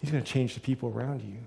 [0.00, 1.38] He's going to change the people around you.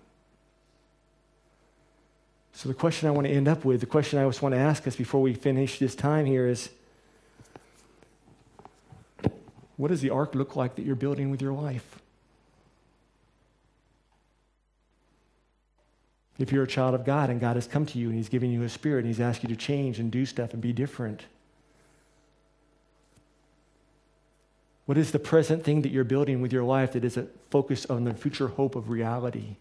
[2.52, 4.60] So, the question I want to end up with, the question I just want to
[4.60, 6.70] ask us before we finish this time here is
[9.78, 12.00] what does the ark look like that you're building with your life?
[16.40, 18.52] If you're a child of God and God has come to you and He's given
[18.52, 21.24] you a spirit and He's asked you to change and do stuff and be different,
[24.86, 27.86] what is the present thing that you're building with your life that is a focus
[27.88, 29.56] on the future hope of reality?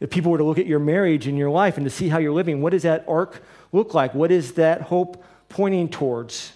[0.00, 2.18] If people were to look at your marriage and your life and to see how
[2.18, 3.42] you're living, what does that ark
[3.72, 4.14] look like?
[4.14, 6.52] What is that hope pointing towards?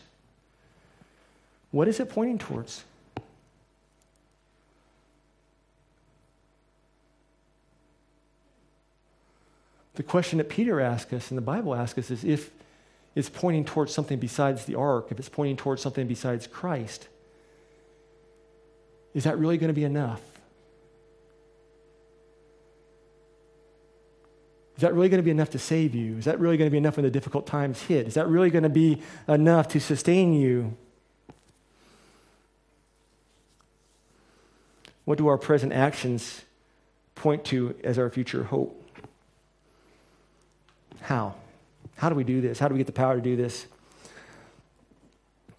[1.72, 2.84] What is it pointing towards?
[9.94, 12.50] The question that Peter asks us and the Bible asks us is if,
[13.14, 17.08] it's pointing towards something besides the ark, if it's pointing towards something besides Christ,
[19.12, 20.22] is that really going to be enough?
[24.76, 26.16] Is that really going to be enough to save you?
[26.16, 28.06] Is that really going to be enough when the difficult times hit?
[28.06, 30.74] Is that really going to be enough to sustain you?
[35.05, 36.42] What do our present actions
[37.14, 38.78] point to as our future hope?
[41.00, 41.34] How?
[41.96, 42.59] How do we do this?
[42.59, 43.66] How do we get the power to do this?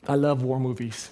[0.07, 1.09] I love war movies.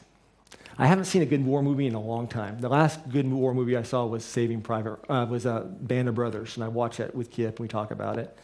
[0.78, 2.60] I haven't seen a good war movie in a long time.
[2.60, 6.16] The last good war movie I saw was Saving Private, uh, was uh, Band of
[6.16, 8.36] Brothers, and I watched that with Kip, and we talk about it.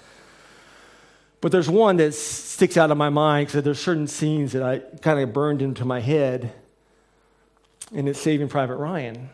[1.40, 4.80] But there's one that sticks out of my mind because there's certain scenes that I
[5.02, 6.54] kind of burned into my head,
[7.94, 9.30] and it's Saving Private Ryan.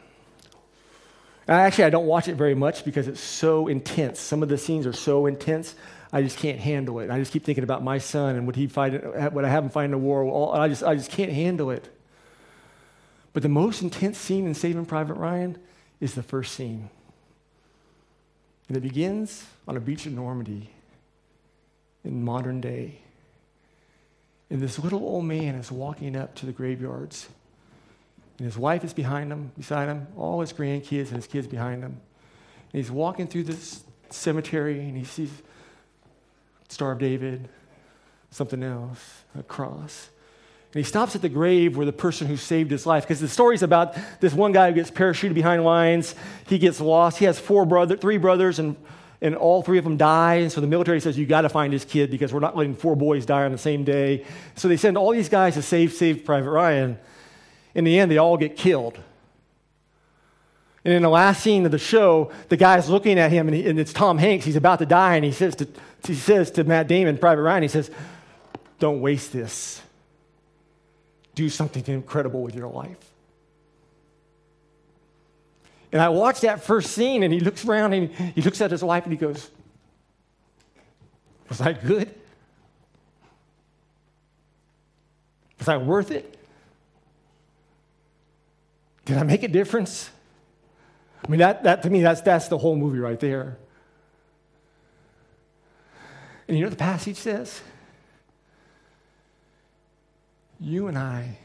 [1.48, 4.20] Actually, I don't watch it very much because it's so intense.
[4.20, 5.76] Some of the scenes are so intense,
[6.14, 7.10] I just can't handle it.
[7.10, 9.72] I just keep thinking about my son and what he fight, what I have him
[9.72, 10.56] fight in a war.
[10.56, 11.90] I just, I just can't handle it.
[13.34, 15.58] But the most intense scene in Saving Private Ryan
[16.00, 16.92] is the first scene.
[18.68, 20.70] And it begins on a beach in Normandy
[22.06, 23.00] in modern day.
[24.52, 27.28] And this little old man is walking up to the graveyards.
[28.44, 31.82] And his wife is behind him, beside him, all his grandkids and his kids behind
[31.82, 31.92] him.
[32.74, 35.32] And he's walking through this cemetery and he sees
[36.68, 37.48] Star of David,
[38.32, 40.10] something else, a cross.
[40.74, 43.30] And he stops at the grave where the person who saved his life, because the
[43.30, 46.14] story's about this one guy who gets parachuted behind lines.
[46.46, 47.20] He gets lost.
[47.20, 48.76] He has four brother, three brothers, and,
[49.22, 50.40] and all three of them die.
[50.40, 52.76] And so the military says, You got to find his kid because we're not letting
[52.76, 54.26] four boys die on the same day.
[54.56, 57.00] So they send all these guys to save, save Private Ryan.
[57.76, 59.00] In the end, they all get killed.
[60.86, 63.68] And in the last scene of the show, the guy's looking at him, and, he,
[63.68, 64.46] and it's Tom Hanks.
[64.46, 65.68] He's about to die, and he says to,
[66.06, 67.90] he says to Matt Damon, Private Ryan, he says,
[68.80, 69.82] Don't waste this
[71.36, 72.98] do something incredible with your life.
[75.92, 78.84] And I watched that first scene, and he looks around and he looks at his
[78.84, 79.50] wife and he goes,
[81.50, 82.14] Was I good?
[85.60, 86.38] Was I worth it?
[89.06, 90.10] Did I make a difference?
[91.26, 93.58] I mean, that, that to me, that's, that's the whole movie right there.
[96.48, 97.62] And you know what the passage says?
[100.64, 101.38] you and I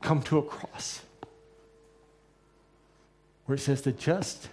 [0.00, 1.02] come to a cross
[3.44, 4.48] where it says the just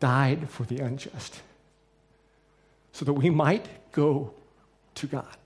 [0.00, 1.42] died for the unjust
[2.92, 4.32] so that we might go
[4.94, 5.36] to God.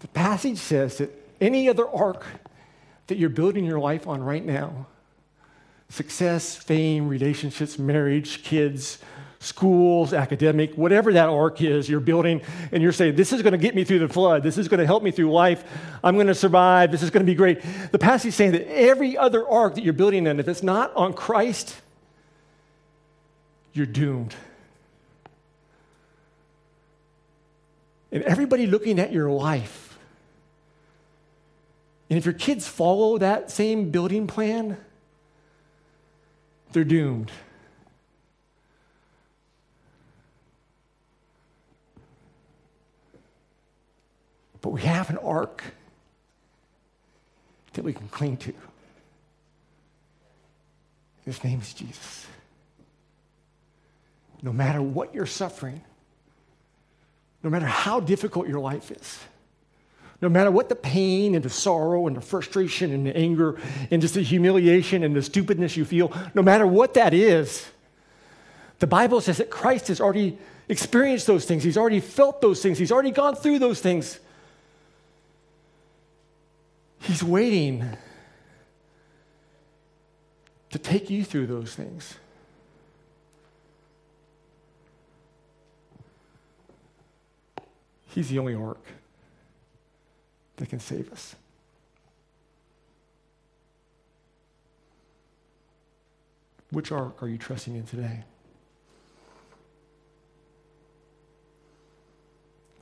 [0.00, 2.24] The passage says that any other ark
[3.12, 4.86] that you're building your life on right now
[5.90, 8.98] success, fame, relationships, marriage, kids,
[9.40, 12.40] schools, academic, whatever that ark is you're building,
[12.72, 14.42] and you're saying, This is going to get me through the flood.
[14.42, 15.62] This is going to help me through life.
[16.02, 16.90] I'm going to survive.
[16.90, 17.60] This is going to be great.
[17.90, 20.96] The passage is saying that every other ark that you're building in, if it's not
[20.96, 21.76] on Christ,
[23.74, 24.34] you're doomed.
[28.10, 29.81] And everybody looking at your life,
[32.12, 34.76] and if your kids follow that same building plan,
[36.70, 37.32] they're doomed.
[44.60, 45.64] But we have an ark
[47.72, 48.52] that we can cling to.
[51.24, 52.26] His name is Jesus.
[54.42, 55.80] No matter what you're suffering,
[57.42, 59.18] no matter how difficult your life is,
[60.22, 63.60] no matter what the pain and the sorrow and the frustration and the anger
[63.90, 67.68] and just the humiliation and the stupidness you feel, no matter what that is,
[68.78, 71.64] the Bible says that Christ has already experienced those things.
[71.64, 72.78] He's already felt those things.
[72.78, 74.20] He's already gone through those things.
[77.00, 77.84] He's waiting
[80.70, 82.14] to take you through those things.
[88.14, 88.78] He's the only ark
[90.62, 91.34] that can save us.
[96.70, 98.22] Which ark are you trusting in today?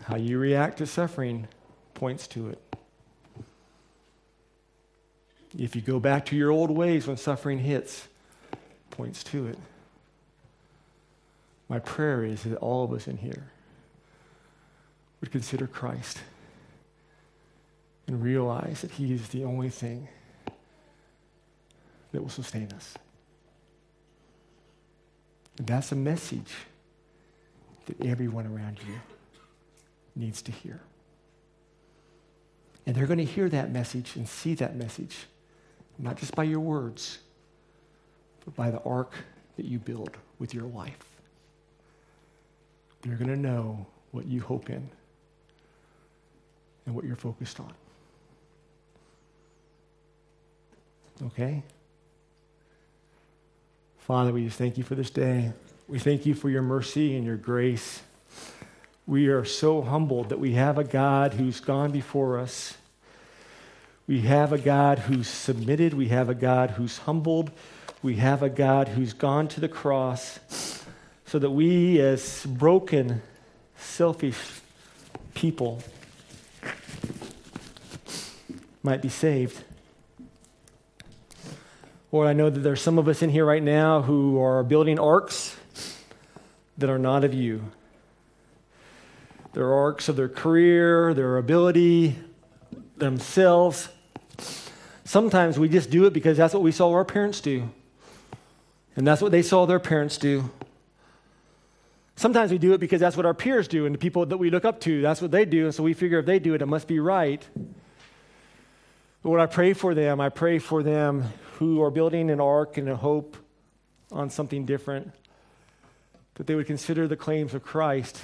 [0.02, 1.48] How you react to suffering
[1.94, 2.60] points to it.
[5.58, 8.08] If you go back to your old ways when suffering hits,
[8.90, 9.58] points to it.
[11.66, 13.50] My prayer is that all of us in here
[15.22, 16.18] would consider Christ
[18.10, 20.08] and realize that He is the only thing
[22.10, 22.94] that will sustain us.
[25.58, 26.52] And that's a message
[27.86, 28.98] that everyone around you
[30.16, 30.80] needs to hear.
[32.84, 35.16] And they're going to hear that message and see that message,
[35.96, 37.20] not just by your words,
[38.44, 39.14] but by the ark
[39.56, 40.98] that you build with your life.
[43.02, 44.90] They're going to know what you hope in
[46.86, 47.72] and what you're focused on.
[51.26, 51.62] Okay?
[53.98, 55.52] Father, we just thank you for this day.
[55.86, 58.02] We thank you for your mercy and your grace.
[59.06, 62.76] We are so humbled that we have a God who's gone before us.
[64.06, 65.94] We have a God who's submitted.
[65.94, 67.50] We have a God who's humbled.
[68.02, 70.40] We have a God who's gone to the cross
[71.26, 73.22] so that we, as broken,
[73.76, 74.60] selfish
[75.34, 75.82] people,
[78.82, 79.62] might be saved.
[82.12, 84.98] Lord, I know that there's some of us in here right now who are building
[84.98, 85.56] arks
[86.78, 87.62] that are not of you
[89.52, 92.16] They're arks of their career, their ability,
[92.96, 93.88] themselves.
[95.04, 97.70] Sometimes we just do it because that's what we saw our parents do.
[98.96, 100.50] And that's what they saw their parents do.
[102.16, 104.50] Sometimes we do it because that's what our peers do and the people that we
[104.50, 105.66] look up to, that's what they do.
[105.66, 107.42] And so we figure if they do it, it must be right.
[109.22, 110.20] Lord, I pray for them.
[110.20, 113.36] I pray for them who are building an ark and a hope
[114.10, 115.12] on something different,
[116.34, 118.20] that they would consider the claims of Christ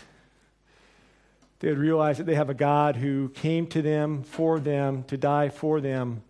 [1.59, 5.17] they would realize that they have a God who came to them for them to
[5.17, 6.23] die for them,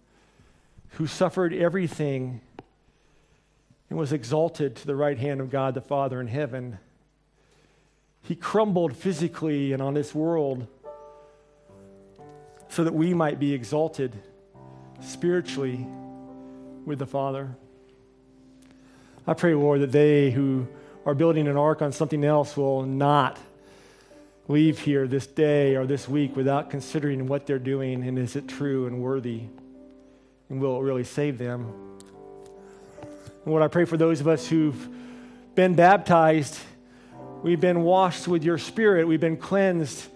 [0.90, 2.40] who suffered everything
[3.90, 6.78] and was exalted to the right hand of God the Father in heaven.
[8.22, 10.66] He crumbled physically and on this world
[12.68, 14.12] so that we might be exalted
[15.00, 15.86] spiritually
[16.86, 17.54] with the Father.
[19.26, 20.68] I pray, Lord, that they who
[21.04, 23.38] are building an ark on something else will not
[24.48, 28.46] leave here this day or this week without considering what they're doing and is it
[28.46, 29.42] true and worthy
[30.48, 31.62] and will it really save them.
[33.44, 34.88] And what I pray for those of us who've
[35.56, 36.58] been baptized,
[37.42, 40.06] we've been washed with your spirit, we've been cleansed,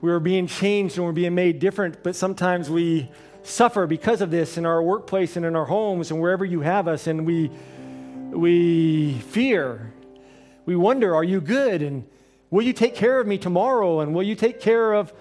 [0.00, 3.08] we are being changed and we're being made different, but sometimes we
[3.42, 6.88] suffer because of this in our workplace and in our homes and wherever you have
[6.88, 7.50] us and we
[8.30, 9.92] we fear.
[10.66, 11.82] We wonder, are you good?
[11.82, 12.04] And
[12.50, 14.00] Will you take care of me tomorrow?
[14.00, 15.12] And will you take care of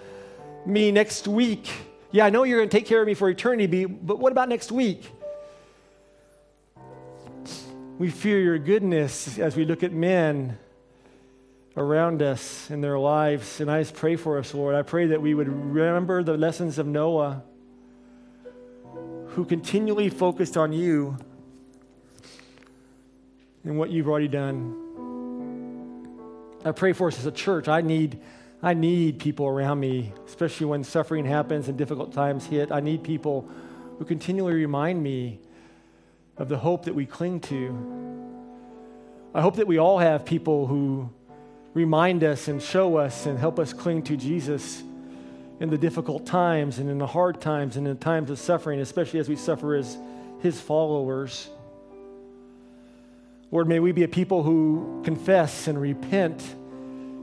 [0.65, 1.69] me next week?
[2.11, 4.49] Yeah, I know you're going to take care of me for eternity, but what about
[4.49, 5.11] next week?
[7.99, 10.57] We fear your goodness as we look at men
[11.77, 13.61] around us in their lives.
[13.61, 14.73] And I just pray for us, Lord.
[14.73, 17.43] I pray that we would remember the lessons of Noah,
[19.29, 21.17] who continually focused on you
[23.63, 24.75] and what you've already done.
[26.65, 27.67] I pray for us as a church.
[27.67, 28.19] I need,
[28.61, 32.71] I need people around me, especially when suffering happens and difficult times hit.
[32.71, 33.47] I need people
[33.97, 35.39] who continually remind me
[36.37, 38.29] of the hope that we cling to.
[39.33, 41.09] I hope that we all have people who
[41.73, 44.83] remind us and show us and help us cling to Jesus
[45.59, 49.19] in the difficult times and in the hard times and in times of suffering, especially
[49.19, 49.97] as we suffer as
[50.41, 51.49] his followers.
[53.51, 56.41] Lord, may we be a people who confess and repent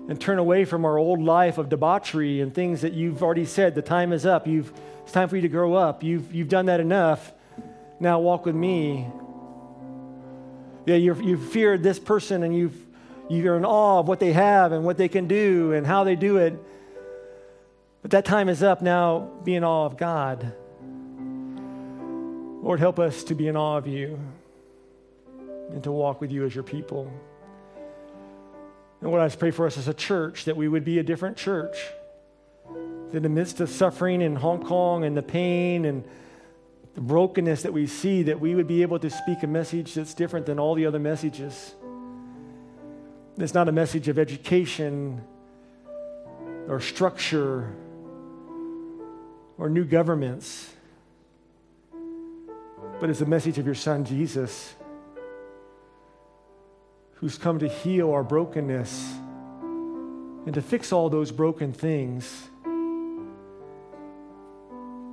[0.08, 3.74] and turn away from our old life of debauchery and things that you've already said
[3.74, 4.46] the time is up.
[4.46, 4.72] You've,
[5.02, 6.02] it's time for you to grow up.
[6.02, 7.32] You've, you've done that enough.
[7.98, 9.06] Now walk with me.
[10.84, 12.76] Yeah, you you've feared this person and you've,
[13.28, 16.14] you're in awe of what they have and what they can do and how they
[16.14, 16.54] do it.
[18.06, 18.82] But that time is up.
[18.82, 20.54] Now be in awe of God.
[22.62, 24.20] Lord, help us to be in awe of you
[25.72, 27.12] and to walk with you as your people.
[29.00, 31.36] And what I pray for us as a church, that we would be a different
[31.36, 31.76] church.
[33.10, 36.04] That in the midst of suffering in Hong Kong and the pain and
[36.94, 40.14] the brokenness that we see, that we would be able to speak a message that's
[40.14, 41.74] different than all the other messages.
[43.36, 45.24] It's not a message of education
[46.68, 47.74] or structure
[49.58, 50.72] or new governments,
[53.00, 54.74] but it's a message of your son, Jesus
[57.16, 59.14] who's come to heal our brokenness
[60.44, 62.48] and to fix all those broken things.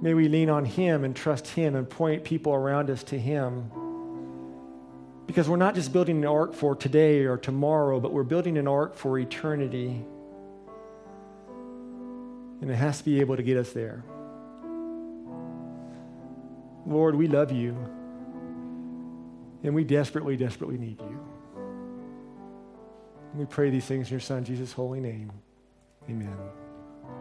[0.02, 3.72] May we lean on Him and trust Him and point people around us to Him.
[5.26, 8.68] Because we're not just building an ark for today or tomorrow, but we're building an
[8.68, 10.06] ark for eternity.
[12.62, 14.04] And it has to be able to get us there.
[16.86, 17.76] Lord, we love you.
[19.64, 21.20] And we desperately, desperately need you.
[23.36, 25.32] We pray these things in your Son, Jesus' holy name.
[26.10, 26.38] Amen.